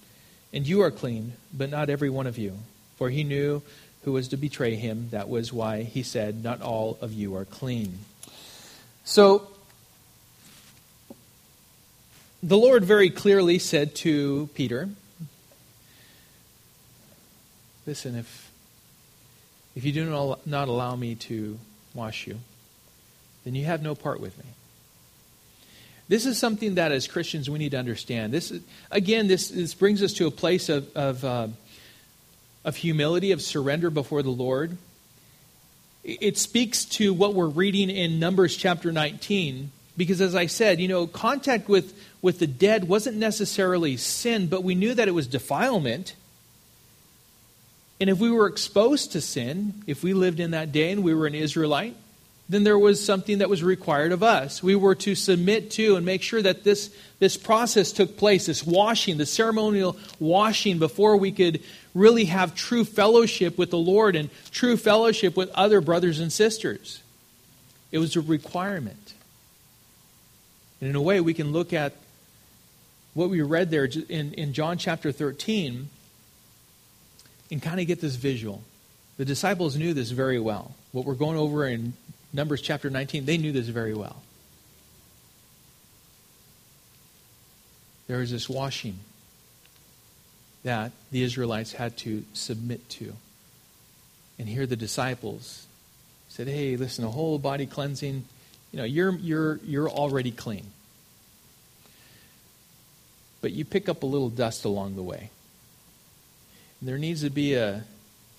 [0.53, 2.57] And you are clean, but not every one of you.
[2.97, 3.61] For he knew
[4.03, 5.09] who was to betray him.
[5.11, 7.99] That was why he said, Not all of you are clean.
[9.03, 9.47] So,
[12.43, 14.89] the Lord very clearly said to Peter,
[17.85, 18.51] Listen, if,
[19.75, 21.57] if you do not allow me to
[21.93, 22.39] wash you,
[23.43, 24.45] then you have no part with me.
[26.11, 28.33] This is something that as Christians we need to understand.
[28.33, 31.47] This is, again, this, this brings us to a place of, of, uh,
[32.65, 34.77] of humility, of surrender before the Lord.
[36.03, 40.89] It speaks to what we're reading in Numbers chapter 19, because as I said, you
[40.89, 45.27] know, contact with, with the dead wasn't necessarily sin, but we knew that it was
[45.27, 46.13] defilement.
[48.01, 51.13] And if we were exposed to sin, if we lived in that day and we
[51.13, 51.95] were an Israelite,
[52.51, 54.61] then there was something that was required of us.
[54.61, 58.65] We were to submit to and make sure that this, this process took place, this
[58.65, 61.61] washing, the ceremonial washing, before we could
[61.95, 67.01] really have true fellowship with the Lord and true fellowship with other brothers and sisters.
[67.89, 69.13] It was a requirement.
[70.81, 71.93] And in a way, we can look at
[73.13, 75.87] what we read there in, in John chapter 13
[77.49, 78.61] and kind of get this visual.
[79.15, 80.75] The disciples knew this very well.
[80.91, 81.93] What we're going over in
[82.33, 84.21] Numbers chapter 19, they knew this very well.
[88.07, 88.99] There was this washing
[90.63, 93.13] that the Israelites had to submit to.
[94.37, 95.65] And here the disciples
[96.29, 98.23] said, Hey, listen, a whole body cleansing,
[98.71, 100.65] you know, you're, you're, you're already clean.
[103.41, 105.29] But you pick up a little dust along the way.
[106.81, 107.83] There needs to be a,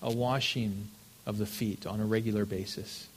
[0.01, 0.89] a washing
[1.25, 3.07] of the feet on a regular basis.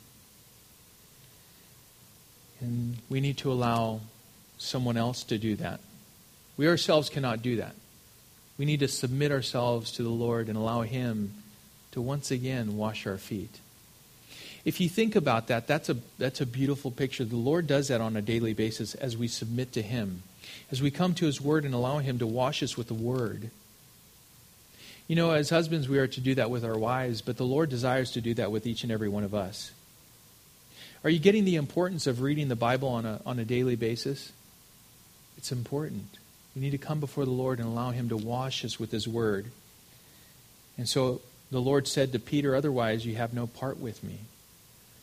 [2.61, 4.01] And we need to allow
[4.59, 5.81] someone else to do that.
[6.57, 7.75] We ourselves cannot do that.
[8.59, 11.35] We need to submit ourselves to the Lord and allow Him
[11.93, 13.61] to once again wash our feet.
[14.65, 17.25] If you think about that, that's a, that's a beautiful picture.
[17.25, 20.23] The Lord does that on a daily basis as we submit to Him,
[20.73, 23.51] as we come to His Word and allow Him to wash us with the Word.
[25.07, 27.71] You know, as husbands, we are to do that with our wives, but the Lord
[27.71, 29.71] desires to do that with each and every one of us.
[31.07, 34.33] Are you getting the importance of reading the Bible on a, on a daily basis?
[35.39, 36.19] It's important.
[36.55, 39.07] We need to come before the Lord and allow Him to wash us with His
[39.07, 39.47] Word.
[40.77, 44.19] And so the Lord said to Peter, Otherwise, you have no part with me.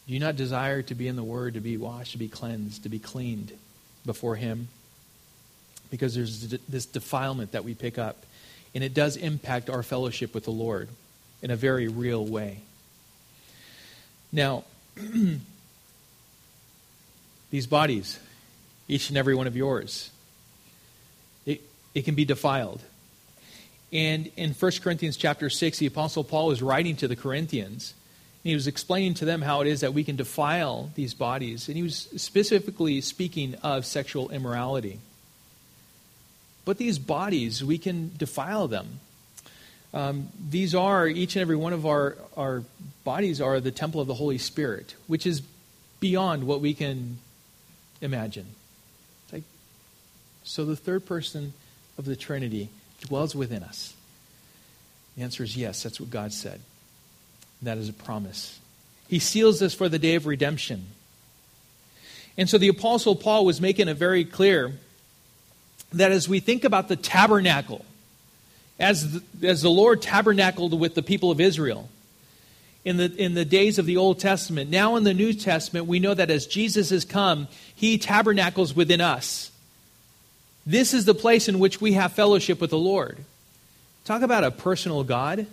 [0.06, 2.84] Do you not desire to be in the Word, to be washed, to be cleansed,
[2.84, 3.54] to be cleaned
[4.06, 4.68] before Him?
[5.94, 8.26] because there's this defilement that we pick up.
[8.74, 10.90] And it does impact our fellowship with the Lord
[11.44, 12.62] in a very real way.
[14.32, 14.64] Now,
[17.54, 18.20] these bodies,
[18.88, 20.10] each and every one of yours,
[21.46, 21.62] it,
[21.94, 22.82] it can be defiled.
[23.92, 27.94] And in 1 Corinthians chapter 6, the Apostle Paul was writing to the Corinthians.
[28.44, 31.68] And he was explaining to them how it is that we can defile these bodies.
[31.68, 34.98] And he was specifically speaking of sexual immorality.
[36.66, 39.00] But these bodies, we can defile them.
[39.94, 42.64] Um, these are, each and every one of our, our
[43.04, 45.44] bodies are the temple of the Holy Spirit, which is
[46.00, 47.20] beyond what we can
[48.04, 48.46] imagine.
[49.32, 49.44] Like,
[50.44, 51.54] so the third person
[51.98, 52.70] of the Trinity
[53.02, 53.94] dwells within us.
[55.16, 56.60] The answer is yes, that's what God said.
[57.60, 58.60] And that is a promise.
[59.08, 60.86] He seals us for the day of redemption.
[62.38, 64.74] And so the Apostle Paul was making it very clear
[65.92, 67.86] that as we think about the tabernacle,
[68.80, 71.90] as the, as the Lord tabernacled with the people of Israel
[72.86, 76.00] in the, in the days of the Old Testament, now in the New Testament, we
[76.00, 79.52] know that as Jesus has come, he tabernacles within us.
[80.66, 83.18] This is the place in which we have fellowship with the Lord.
[84.06, 85.48] Talk about a personal God,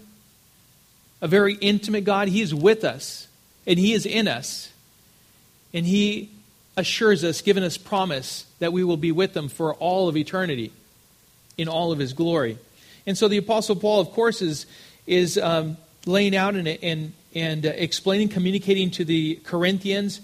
[1.21, 2.29] a very intimate God.
[2.29, 3.29] He is with us,
[3.66, 4.73] and He is in us.
[5.73, 6.31] And He
[6.77, 10.73] assures us, given us promise, that we will be with Him for all of eternity
[11.57, 12.59] in all of His glory.
[13.07, 14.66] And so the Apostle Paul, of course, is,
[15.07, 20.21] is um, laying out and, and, and uh, explaining, communicating to the Corinthians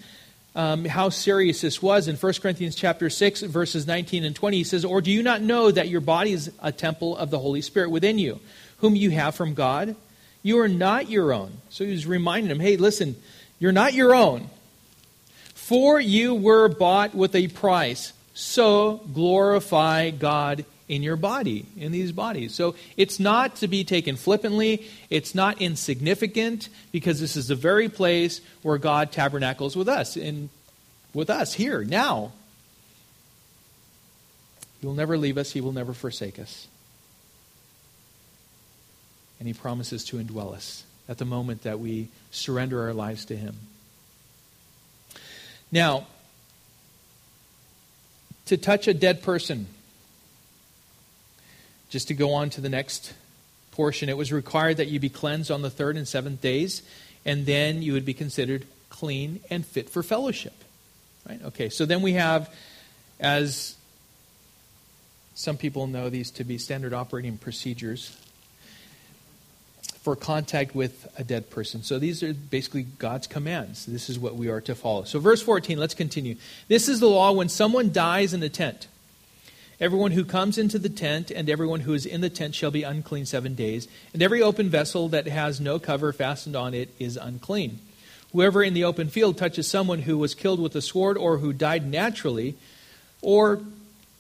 [0.55, 2.09] um, how serious this was.
[2.09, 5.43] In 1 Corinthians chapter 6, verses 19 and 20, he says, Or do you not
[5.43, 8.41] know that your body is a temple of the Holy Spirit within you,
[8.79, 9.95] whom you have from God?
[10.43, 11.59] You are not your own.
[11.71, 13.17] So he was reminding them, hey, listen,
[13.59, 14.49] you're not your own.
[15.55, 18.13] For you were bought with a price.
[18.33, 22.55] So glorify God in your body, in these bodies.
[22.55, 24.87] So it's not to be taken flippantly.
[25.11, 30.49] It's not insignificant because this is the very place where God tabernacles with us, in,
[31.13, 32.33] with us here, now.
[34.81, 36.69] He will never leave us, He will never forsake us.
[39.39, 43.37] And He promises to indwell us at the moment that we surrender our lives to
[43.37, 43.57] Him.
[45.73, 46.07] Now,
[48.47, 49.67] to touch a dead person,
[51.89, 53.15] just to go on to the next
[53.71, 56.83] portion, it was required that you be cleansed on the third and seventh days,
[57.25, 60.55] and then you would be considered clean and fit for fellowship.
[61.29, 61.43] Right?
[61.45, 62.53] Okay, so then we have,
[63.21, 63.77] as
[65.35, 68.17] some people know these to be standard operating procedures
[70.07, 71.83] for contact with a dead person.
[71.83, 73.87] So these are basically God's commands.
[73.87, 75.03] This is what we are to follow.
[75.03, 76.37] So, verse 14, let's continue.
[76.69, 78.87] This is the law when someone dies in a tent.
[79.79, 82.83] Everyone who comes into the tent and everyone who is in the tent shall be
[82.83, 87.19] unclean seven days, and every open vessel that has no cover fastened on it is
[87.19, 87.81] unclean.
[88.33, 91.53] Whoever in the open field touches someone who was killed with a sword or who
[91.53, 92.57] died naturally,
[93.21, 93.61] or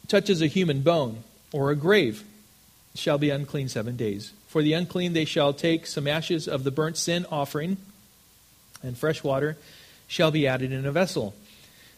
[0.08, 2.22] touches a human bone or a grave,
[2.94, 4.32] shall be unclean seven days.
[4.48, 7.78] For the unclean they shall take some ashes of the burnt sin offering,
[8.82, 9.56] and fresh water
[10.06, 11.34] shall be added in a vessel.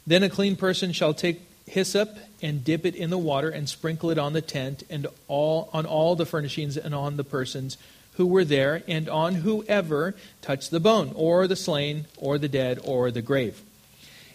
[0.07, 4.11] Then a clean person shall take hyssop and dip it in the water and sprinkle
[4.11, 7.77] it on the tent and all on all the furnishings and on the persons
[8.15, 12.81] who were there and on whoever touched the bone or the slain or the dead
[12.83, 13.63] or the grave.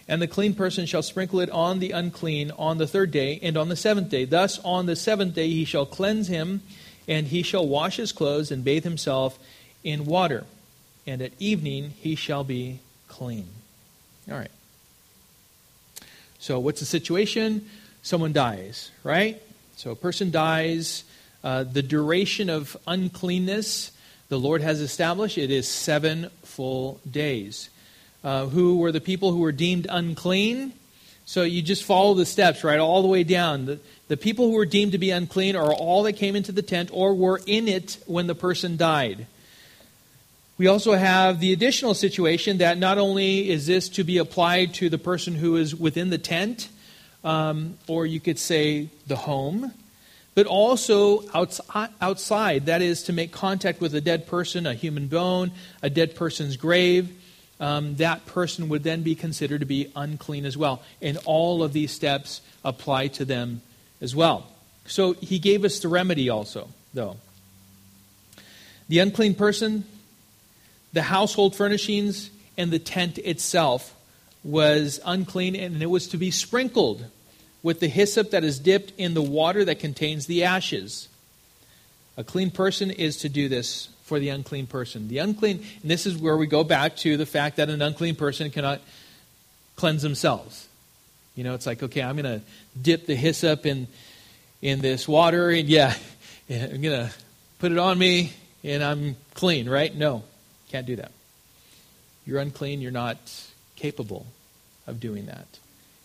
[0.08, 3.58] And the clean person shall sprinkle it on the unclean on the third day and
[3.58, 4.26] on the seventh day.
[4.26, 6.62] Thus on the seventh day he shall cleanse him,
[7.08, 9.40] and he shall wash his clothes and bathe himself
[9.84, 10.46] in water.
[11.08, 13.48] And at evening he shall be clean.
[14.30, 14.52] All right.
[16.44, 17.70] So, what's the situation?
[18.02, 19.42] Someone dies, right?
[19.78, 21.06] So, a person dies.
[21.42, 23.94] Uh, the duration of uncleanness
[24.28, 27.70] the Lord has established it is seven full days.
[28.26, 30.74] Uh, who were the people who were deemed unclean?
[31.26, 33.66] So you just follow the steps, right, all the way down.
[33.66, 36.62] The, the people who were deemed to be unclean are all that came into the
[36.62, 39.28] tent or were in it when the person died.
[40.58, 44.90] We also have the additional situation that not only is this to be applied to
[44.90, 46.70] the person who is within the tent,
[47.24, 49.74] um, or you could say the home,
[50.36, 52.68] but also outside.
[52.68, 55.52] That is to make contact with a dead person, a human bone,
[55.82, 57.12] a dead person's grave.
[57.60, 60.84] Um, that person would then be considered to be unclean as well.
[61.02, 63.62] And all of these steps apply to them
[64.02, 64.48] as well.
[64.86, 67.18] So he gave us the remedy also, though.
[68.90, 69.86] The unclean person
[70.94, 73.96] the household furnishings and the tent itself
[74.44, 77.06] was unclean and it was to be sprinkled
[77.62, 81.08] with the hyssop that is dipped in the water that contains the ashes.
[82.18, 85.08] A clean person is to do this for the unclean person.
[85.08, 88.16] The unclean, and this is where we go back to the fact that an unclean
[88.16, 88.82] person cannot
[89.76, 90.68] cleanse themselves.
[91.36, 92.46] You know, it's like, okay, I'm going to
[92.80, 93.88] dip the hyssop in
[94.62, 95.94] in this water, and yeah,
[96.50, 97.12] I'm going to
[97.60, 98.32] put it on me,
[98.64, 99.94] and I'm clean, right?
[99.94, 100.24] No,
[100.74, 101.12] can't do that.
[102.26, 102.82] You're unclean.
[102.82, 103.32] You're not
[103.76, 104.26] capable
[104.88, 105.46] of doing that.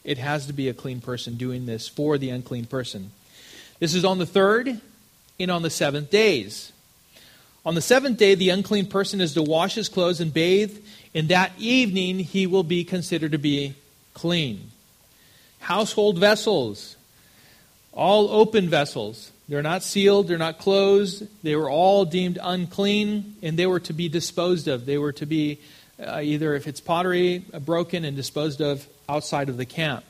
[0.04, 3.10] It has to be a clean person doing this for the unclean person.
[3.78, 4.78] This is on the third
[5.40, 6.70] and on the seventh days.
[7.64, 10.76] On the seventh day, the unclean person is to wash his clothes and bathe,
[11.14, 13.74] and that evening he will be considered to be
[14.12, 14.70] clean.
[15.60, 16.96] Household vessels,
[17.94, 19.32] all open vessels.
[19.48, 21.26] They're not sealed, they're not closed.
[21.42, 24.84] They were all deemed unclean, and they were to be disposed of.
[24.84, 25.58] They were to be
[25.98, 30.04] uh, either, if it's pottery, uh, broken and disposed of outside of the camp.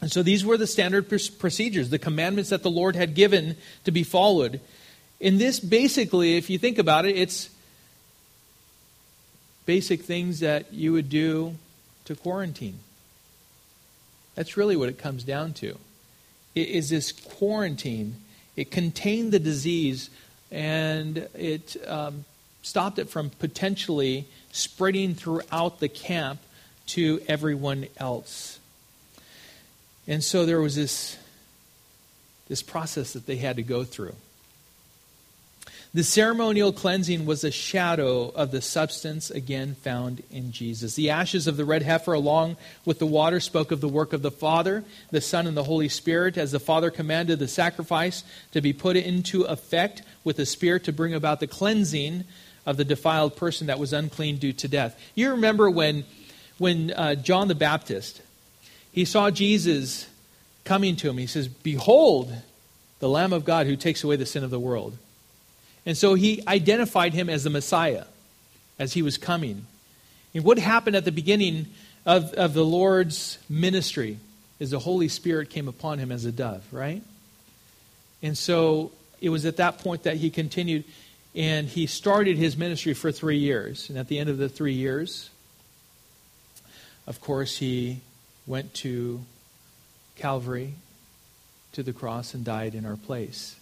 [0.00, 3.90] And so these were the standard procedures, the commandments that the Lord had given to
[3.90, 4.60] be followed.
[5.20, 7.50] In this, basically, if you think about it, it's
[9.66, 11.54] basic things that you would do
[12.06, 12.78] to quarantine.
[14.34, 15.78] That's really what it comes down to.
[16.54, 18.16] It is this quarantine.
[18.56, 20.10] It contained the disease
[20.50, 22.24] and it um,
[22.62, 26.40] stopped it from potentially spreading throughout the camp
[26.86, 28.58] to everyone else.
[30.08, 31.16] And so there was this,
[32.48, 34.16] this process that they had to go through.
[35.92, 40.94] The ceremonial cleansing was a shadow of the substance again found in Jesus.
[40.94, 44.22] The ashes of the red heifer, along with the water, spoke of the work of
[44.22, 48.22] the Father, the Son, and the Holy Spirit, as the Father commanded the sacrifice
[48.52, 52.22] to be put into effect with the Spirit to bring about the cleansing
[52.64, 54.96] of the defiled person that was unclean due to death.
[55.16, 56.04] You remember when,
[56.58, 58.22] when uh, John the Baptist,
[58.92, 60.08] he saw Jesus
[60.64, 61.18] coming to him.
[61.18, 62.32] He says, Behold,
[63.00, 64.96] the Lamb of God who takes away the sin of the world.
[65.86, 68.04] And so he identified him as the Messiah
[68.78, 69.66] as he was coming.
[70.34, 71.66] And what happened at the beginning
[72.06, 74.18] of, of the Lord's ministry
[74.58, 77.02] is the Holy Spirit came upon him as a dove, right?
[78.22, 80.84] And so it was at that point that he continued,
[81.34, 83.88] and he started his ministry for three years.
[83.88, 85.30] And at the end of the three years,
[87.06, 88.00] of course, he
[88.46, 89.20] went to
[90.16, 90.74] Calvary,
[91.72, 93.56] to the cross, and died in our place.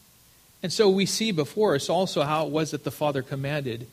[0.62, 3.86] And so we see before us also how it was that the Father commanded.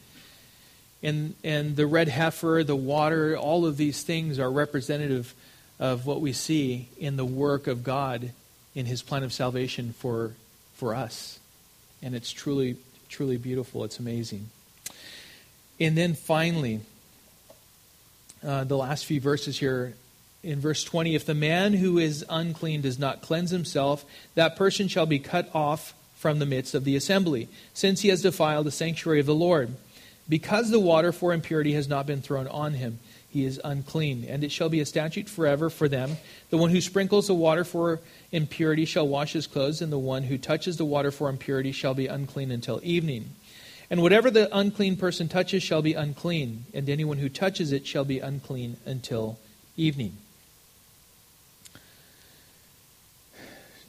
[1.04, 5.36] And, and the red heifer, the water, all of these things are representative
[5.80, 8.32] of what we see in the work of God
[8.74, 10.32] in his plan of salvation for,
[10.76, 11.40] for us.
[12.02, 12.78] And it's truly,
[13.10, 13.84] truly beautiful.
[13.84, 14.50] It's amazing.
[15.80, 16.80] And then finally,
[18.44, 19.94] uh, the last few verses here
[20.44, 24.06] in verse 20 if the man who is unclean does not cleanse himself,
[24.36, 25.94] that person shall be cut off
[26.26, 29.76] from the midst of the assembly, since he has defiled the sanctuary of the Lord.
[30.28, 32.98] Because the water for impurity has not been thrown on him,
[33.30, 34.26] he is unclean.
[34.28, 36.18] And it shall be a statute forever for them.
[36.50, 38.00] The one who sprinkles the water for
[38.32, 41.94] impurity shall wash his clothes, and the one who touches the water for impurity shall
[41.94, 43.30] be unclean until evening.
[43.92, 48.04] And whatever the unclean person touches shall be unclean, and anyone who touches it shall
[48.04, 49.38] be unclean until
[49.78, 50.18] evening.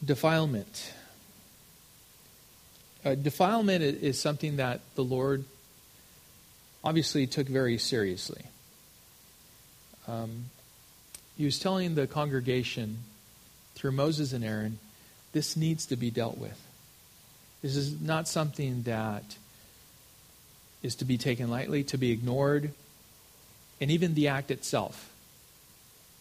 [0.05, 0.93] Defilement.
[3.07, 5.45] Uh, defilement is something that the Lord
[6.83, 8.43] obviously took very seriously.
[10.09, 10.47] Um,
[11.39, 12.99] he was telling the congregation
[13.77, 14.81] through Moses and Aaron,
[15.33, 16.61] this needs to be dealt with.
[17.63, 19.37] This is not something that
[20.83, 22.73] is to be taken lightly, to be ignored,
[23.81, 25.13] and even the act itself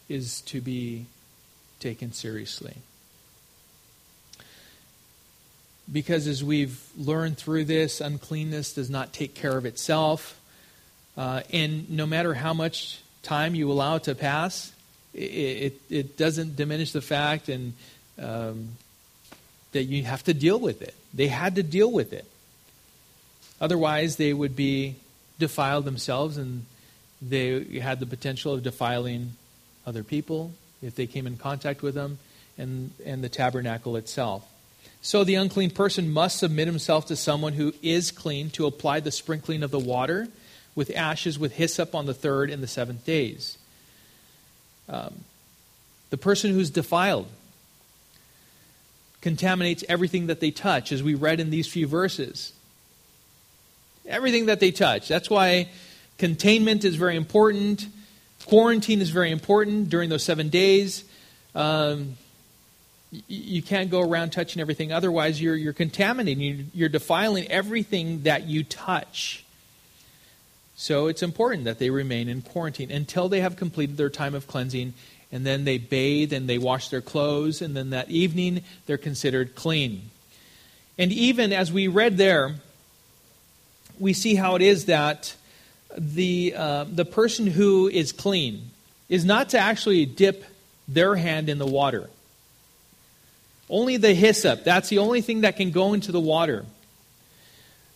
[0.08, 1.06] is to be
[1.80, 2.76] taken seriously.
[5.90, 10.40] Because as we've learned through this, uncleanness does not take care of itself.
[11.16, 14.72] Uh, and no matter how much time you allow to pass,
[15.14, 17.72] it, it, it doesn't diminish the fact and
[18.18, 18.70] um,
[19.72, 20.94] that you have to deal with it.
[21.14, 22.26] They had to deal with it.
[23.60, 24.96] Otherwise, they would be
[25.38, 26.66] defiled themselves and
[27.22, 29.32] they had the potential of defiling
[29.86, 32.18] other people if they came in contact with them
[32.58, 34.46] and, and the tabernacle itself.
[35.06, 39.12] So the unclean person must submit himself to someone who is clean to apply the
[39.12, 40.26] sprinkling of the water
[40.74, 43.56] with ashes with hyssop on the third and the seventh days.
[44.88, 45.20] Um,
[46.10, 47.28] the person who's defiled
[49.20, 52.52] contaminates everything that they touch, as we read in these few verses.
[54.08, 55.06] Everything that they touch.
[55.06, 55.68] That's why
[56.18, 57.86] containment is very important.
[58.44, 61.04] Quarantine is very important during those seven days.
[61.54, 62.16] Um,
[63.28, 64.92] you can't go around touching everything.
[64.92, 69.44] Otherwise, you're, you're contaminating, you're defiling everything that you touch.
[70.76, 74.46] So it's important that they remain in quarantine until they have completed their time of
[74.46, 74.94] cleansing,
[75.32, 79.54] and then they bathe and they wash their clothes, and then that evening they're considered
[79.54, 80.10] clean.
[80.98, 82.56] And even as we read there,
[83.98, 85.34] we see how it is that
[85.96, 88.70] the, uh, the person who is clean
[89.08, 90.44] is not to actually dip
[90.86, 92.10] their hand in the water.
[93.68, 96.64] Only the hyssop, that's the only thing that can go into the water.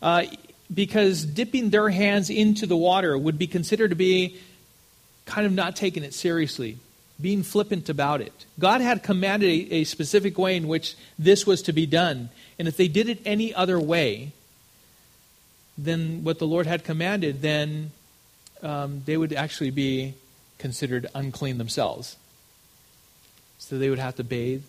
[0.02, 0.24] Uh,
[0.72, 4.36] because dipping their hands into the water would be considered to be
[5.26, 6.78] kind of not taking it seriously,
[7.20, 8.46] being flippant about it.
[8.58, 12.30] God had commanded a, a specific way in which this was to be done.
[12.58, 14.32] And if they did it any other way
[15.76, 17.92] than what the Lord had commanded, then
[18.62, 20.14] um, they would actually be
[20.58, 22.16] considered unclean themselves.
[23.58, 24.62] So they would have to bathe,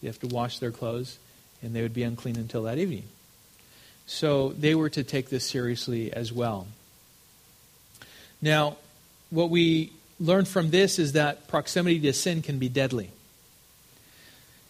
[0.00, 1.18] they have to wash their clothes,
[1.62, 3.04] and they would be unclean until that evening.
[4.06, 6.66] So they were to take this seriously as well.
[8.40, 8.76] Now,
[9.30, 13.10] what we learn from this is that proximity to sin can be deadly.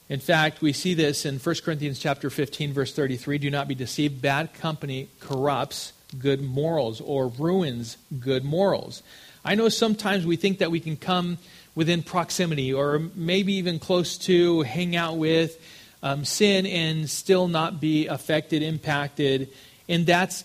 [0.09, 3.75] In fact, we see this in 1 Corinthians chapter 15 verse 33, do not be
[3.75, 9.03] deceived, bad company corrupts good morals or ruins good morals.
[9.45, 11.39] I know sometimes we think that we can come
[11.75, 15.61] within proximity or maybe even close to, hang out with
[16.03, 19.49] um, sin and still not be affected, impacted.
[19.89, 20.45] And that's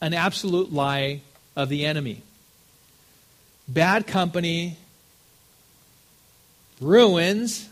[0.00, 1.22] an absolute lie
[1.56, 2.22] of the enemy.
[3.68, 4.76] Bad company
[6.80, 7.68] ruins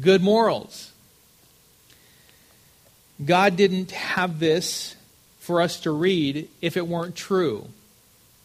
[0.00, 0.92] good morals.
[3.24, 4.94] God didn't have this
[5.40, 7.68] for us to read if it weren't true.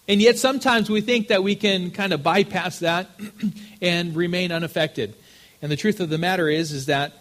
[0.08, 3.10] And yet sometimes we think that we can kind of bypass that
[3.82, 5.16] and remain unaffected.
[5.62, 7.14] And the truth of the matter is is that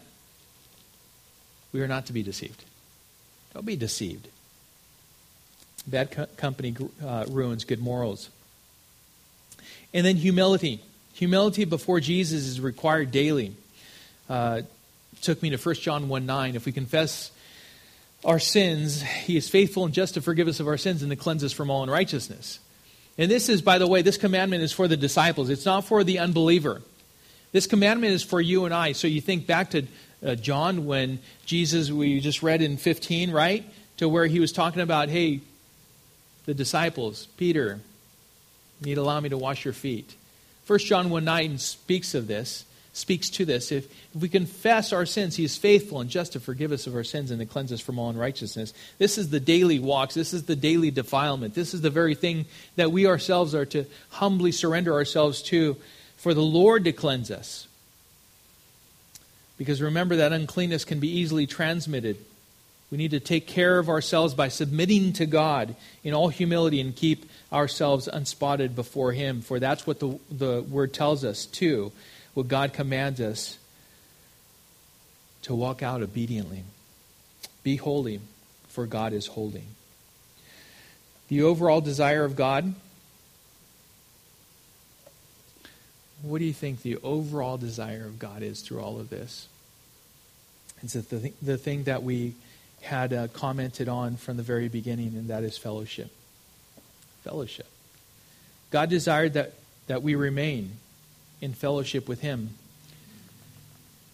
[1.72, 2.64] we are not to be deceived.
[3.54, 4.28] Don't be deceived.
[5.86, 6.74] Bad co- company
[7.04, 8.30] uh, ruins good morals.
[9.94, 10.80] And then humility.
[11.14, 13.54] Humility before Jesus is required daily.
[14.28, 14.62] Uh,
[15.20, 16.56] took me to 1 John 1 9.
[16.56, 17.30] If we confess
[18.24, 21.16] our sins, he is faithful and just to forgive us of our sins and to
[21.16, 22.58] cleanse us from all unrighteousness.
[23.18, 25.50] And this is, by the way, this commandment is for the disciples.
[25.50, 26.82] It's not for the unbeliever.
[27.52, 28.92] This commandment is for you and I.
[28.92, 29.86] So you think back to
[30.24, 33.64] uh, John when Jesus, we just read in 15, right?
[33.98, 35.40] To where he was talking about, hey,
[36.46, 37.80] the disciples, Peter,
[38.80, 40.16] need allow me to wash your feet.
[40.66, 43.72] 1 John 1 9 speaks of this speaks to this.
[43.72, 46.94] If, if we confess our sins, He is faithful and just to forgive us of
[46.94, 48.74] our sins and to cleanse us from all unrighteousness.
[48.98, 50.14] This is the daily walks.
[50.14, 51.54] This is the daily defilement.
[51.54, 55.76] This is the very thing that we ourselves are to humbly surrender ourselves to
[56.16, 57.66] for the Lord to cleanse us.
[59.58, 62.16] Because remember that uncleanness can be easily transmitted.
[62.90, 65.74] We need to take care of ourselves by submitting to God
[66.04, 69.40] in all humility and keep ourselves unspotted before Him.
[69.40, 71.90] For that's what the, the Word tells us, too
[72.34, 73.58] what God commands us
[75.42, 76.64] to walk out obediently.
[77.62, 78.20] Be holy,
[78.68, 79.64] for God is holy.
[81.28, 82.74] The overall desire of God.
[86.22, 89.48] What do you think the overall desire of God is through all of this?
[90.82, 92.34] It's the, th- the thing that we
[92.80, 96.10] had uh, commented on from the very beginning, and that is fellowship.
[97.22, 97.66] Fellowship.
[98.70, 99.54] God desired that,
[99.86, 100.72] that we remain
[101.42, 102.50] in fellowship with Him.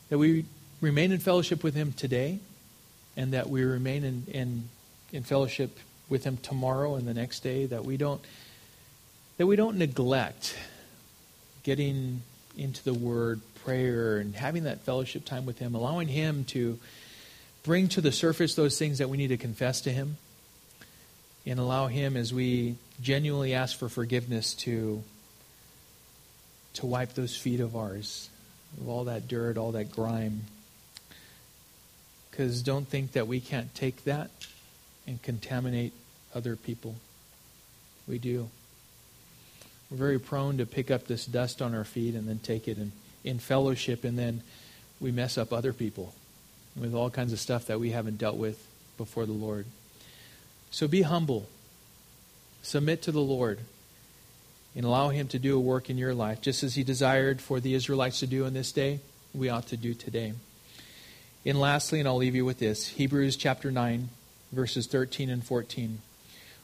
[0.09, 0.47] That we
[0.81, 2.41] remain in fellowship with Him today,
[3.17, 4.69] and that we remain in, in,
[5.13, 7.67] in fellowship with Him tomorrow and the next day.
[7.67, 8.21] That we don't
[9.37, 10.57] that we don't neglect
[11.63, 12.23] getting
[12.57, 16.79] into the Word, prayer, and having that fellowship time with Him, allowing Him to
[17.63, 20.17] bring to the surface those things that we need to confess to Him,
[21.47, 25.05] and allow Him, as we genuinely ask for forgiveness, to
[26.75, 28.31] to wipe those feet of ours
[28.81, 30.43] of all that dirt, all that grime.
[32.31, 34.31] Because don't think that we can't take that
[35.07, 35.93] and contaminate
[36.35, 36.95] other people.
[38.07, 38.49] We do.
[39.91, 42.79] We're very prone to pick up this dust on our feet and then take it
[42.79, 42.93] in,
[43.25, 44.43] in fellowship, and then
[45.01, 46.15] we mess up other people
[46.77, 48.65] with all kinds of stuff that we haven't dealt with
[48.97, 49.67] before the Lord.
[50.71, 51.49] So be humble.
[52.63, 53.61] Submit to the Lord
[54.75, 57.61] and allow Him to do a work in your life, just as He desired for
[57.61, 59.01] the Israelites to do in this day,
[59.35, 60.33] we ought to do today.
[61.45, 64.09] And lastly, and I'll leave you with this Hebrews chapter 9,
[64.53, 66.01] verses 13 and 14.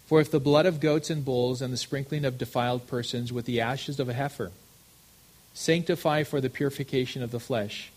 [0.06, 3.46] For if the blood of goats and bulls and the sprinkling of defiled persons with
[3.46, 4.52] the ashes of a heifer
[5.54, 7.90] sanctify for the purification of the flesh,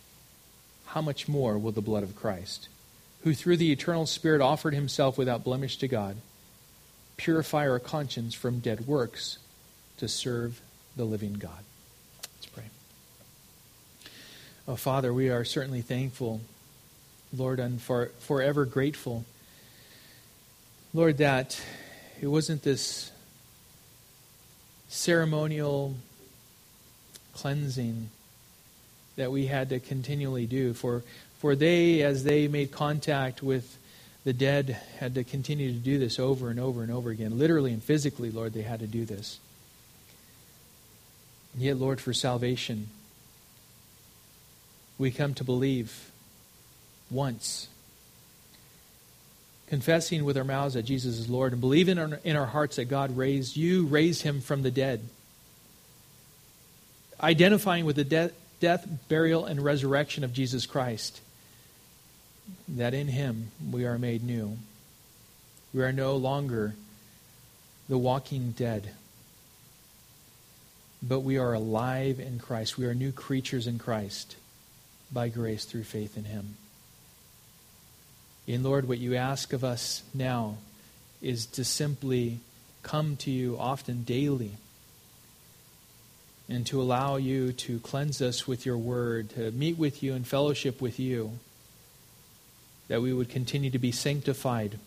[0.88, 2.70] how much more will the blood of Christ,
[3.24, 6.18] who through the eternal Spirit offered himself without blemish to God,
[7.18, 9.40] purify our conscience from dead works
[9.98, 10.62] to serve
[10.96, 11.64] the living God?
[12.22, 12.64] Let's pray.
[14.68, 16.42] Oh, Father, we are certainly thankful,
[17.36, 19.26] Lord, and for, forever grateful,
[20.94, 21.62] Lord, that
[22.22, 23.12] it wasn't this
[24.90, 25.96] ceremonial
[27.34, 28.10] cleansing
[29.16, 30.74] that we had to continually do.
[30.74, 31.04] For,
[31.40, 33.78] for they, as they made contact with
[34.24, 37.38] the dead, had to continue to do this over and over and over again.
[37.38, 39.40] Literally and physically, Lord, they had to do this.
[41.58, 42.88] And yet, Lord, for salvation,
[45.00, 46.12] we come to believe
[47.10, 47.68] once.
[49.66, 53.18] Confessing with our mouths that Jesus is Lord and believing in our hearts that God
[53.18, 55.02] raised you, raised him from the dead.
[57.20, 61.22] Identifying with the death death, burial, and resurrection of Jesus Christ,
[62.68, 64.60] that in him we are made new.
[65.74, 66.76] We are no longer
[67.90, 68.92] the walking dead,
[71.02, 72.78] but we are alive in Christ.
[72.78, 74.36] We are new creatures in Christ
[75.12, 76.58] by grace through faith in him.
[78.46, 80.58] In Lord, what you ask of us now
[81.22, 82.40] is to simply
[82.84, 84.52] come to you often daily
[86.50, 90.26] and to allow you to cleanse us with your word, to meet with you and
[90.26, 91.32] fellowship with you,
[92.88, 94.80] that we would continue to be sanctified,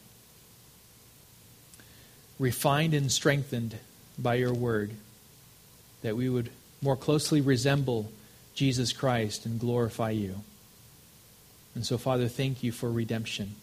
[2.39, 3.77] refined and strengthened
[4.19, 4.93] by your word,
[6.03, 6.51] that we would
[6.83, 8.11] more closely resemble
[8.55, 10.37] Jesus Christ and glorify you.
[11.75, 13.55] And so, Father, thank you for redemption.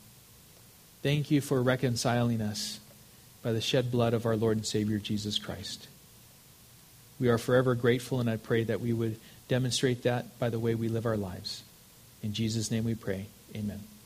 [1.03, 2.79] Thank you for reconciling us
[3.43, 5.87] by the shed blood of our Lord and Savior Jesus Christ.
[7.19, 9.17] We are forever grateful, and I pray that we would
[9.47, 11.63] demonstrate that by the way we live our lives.
[12.21, 13.27] In Jesus' name we pray.
[13.55, 13.96] Amen.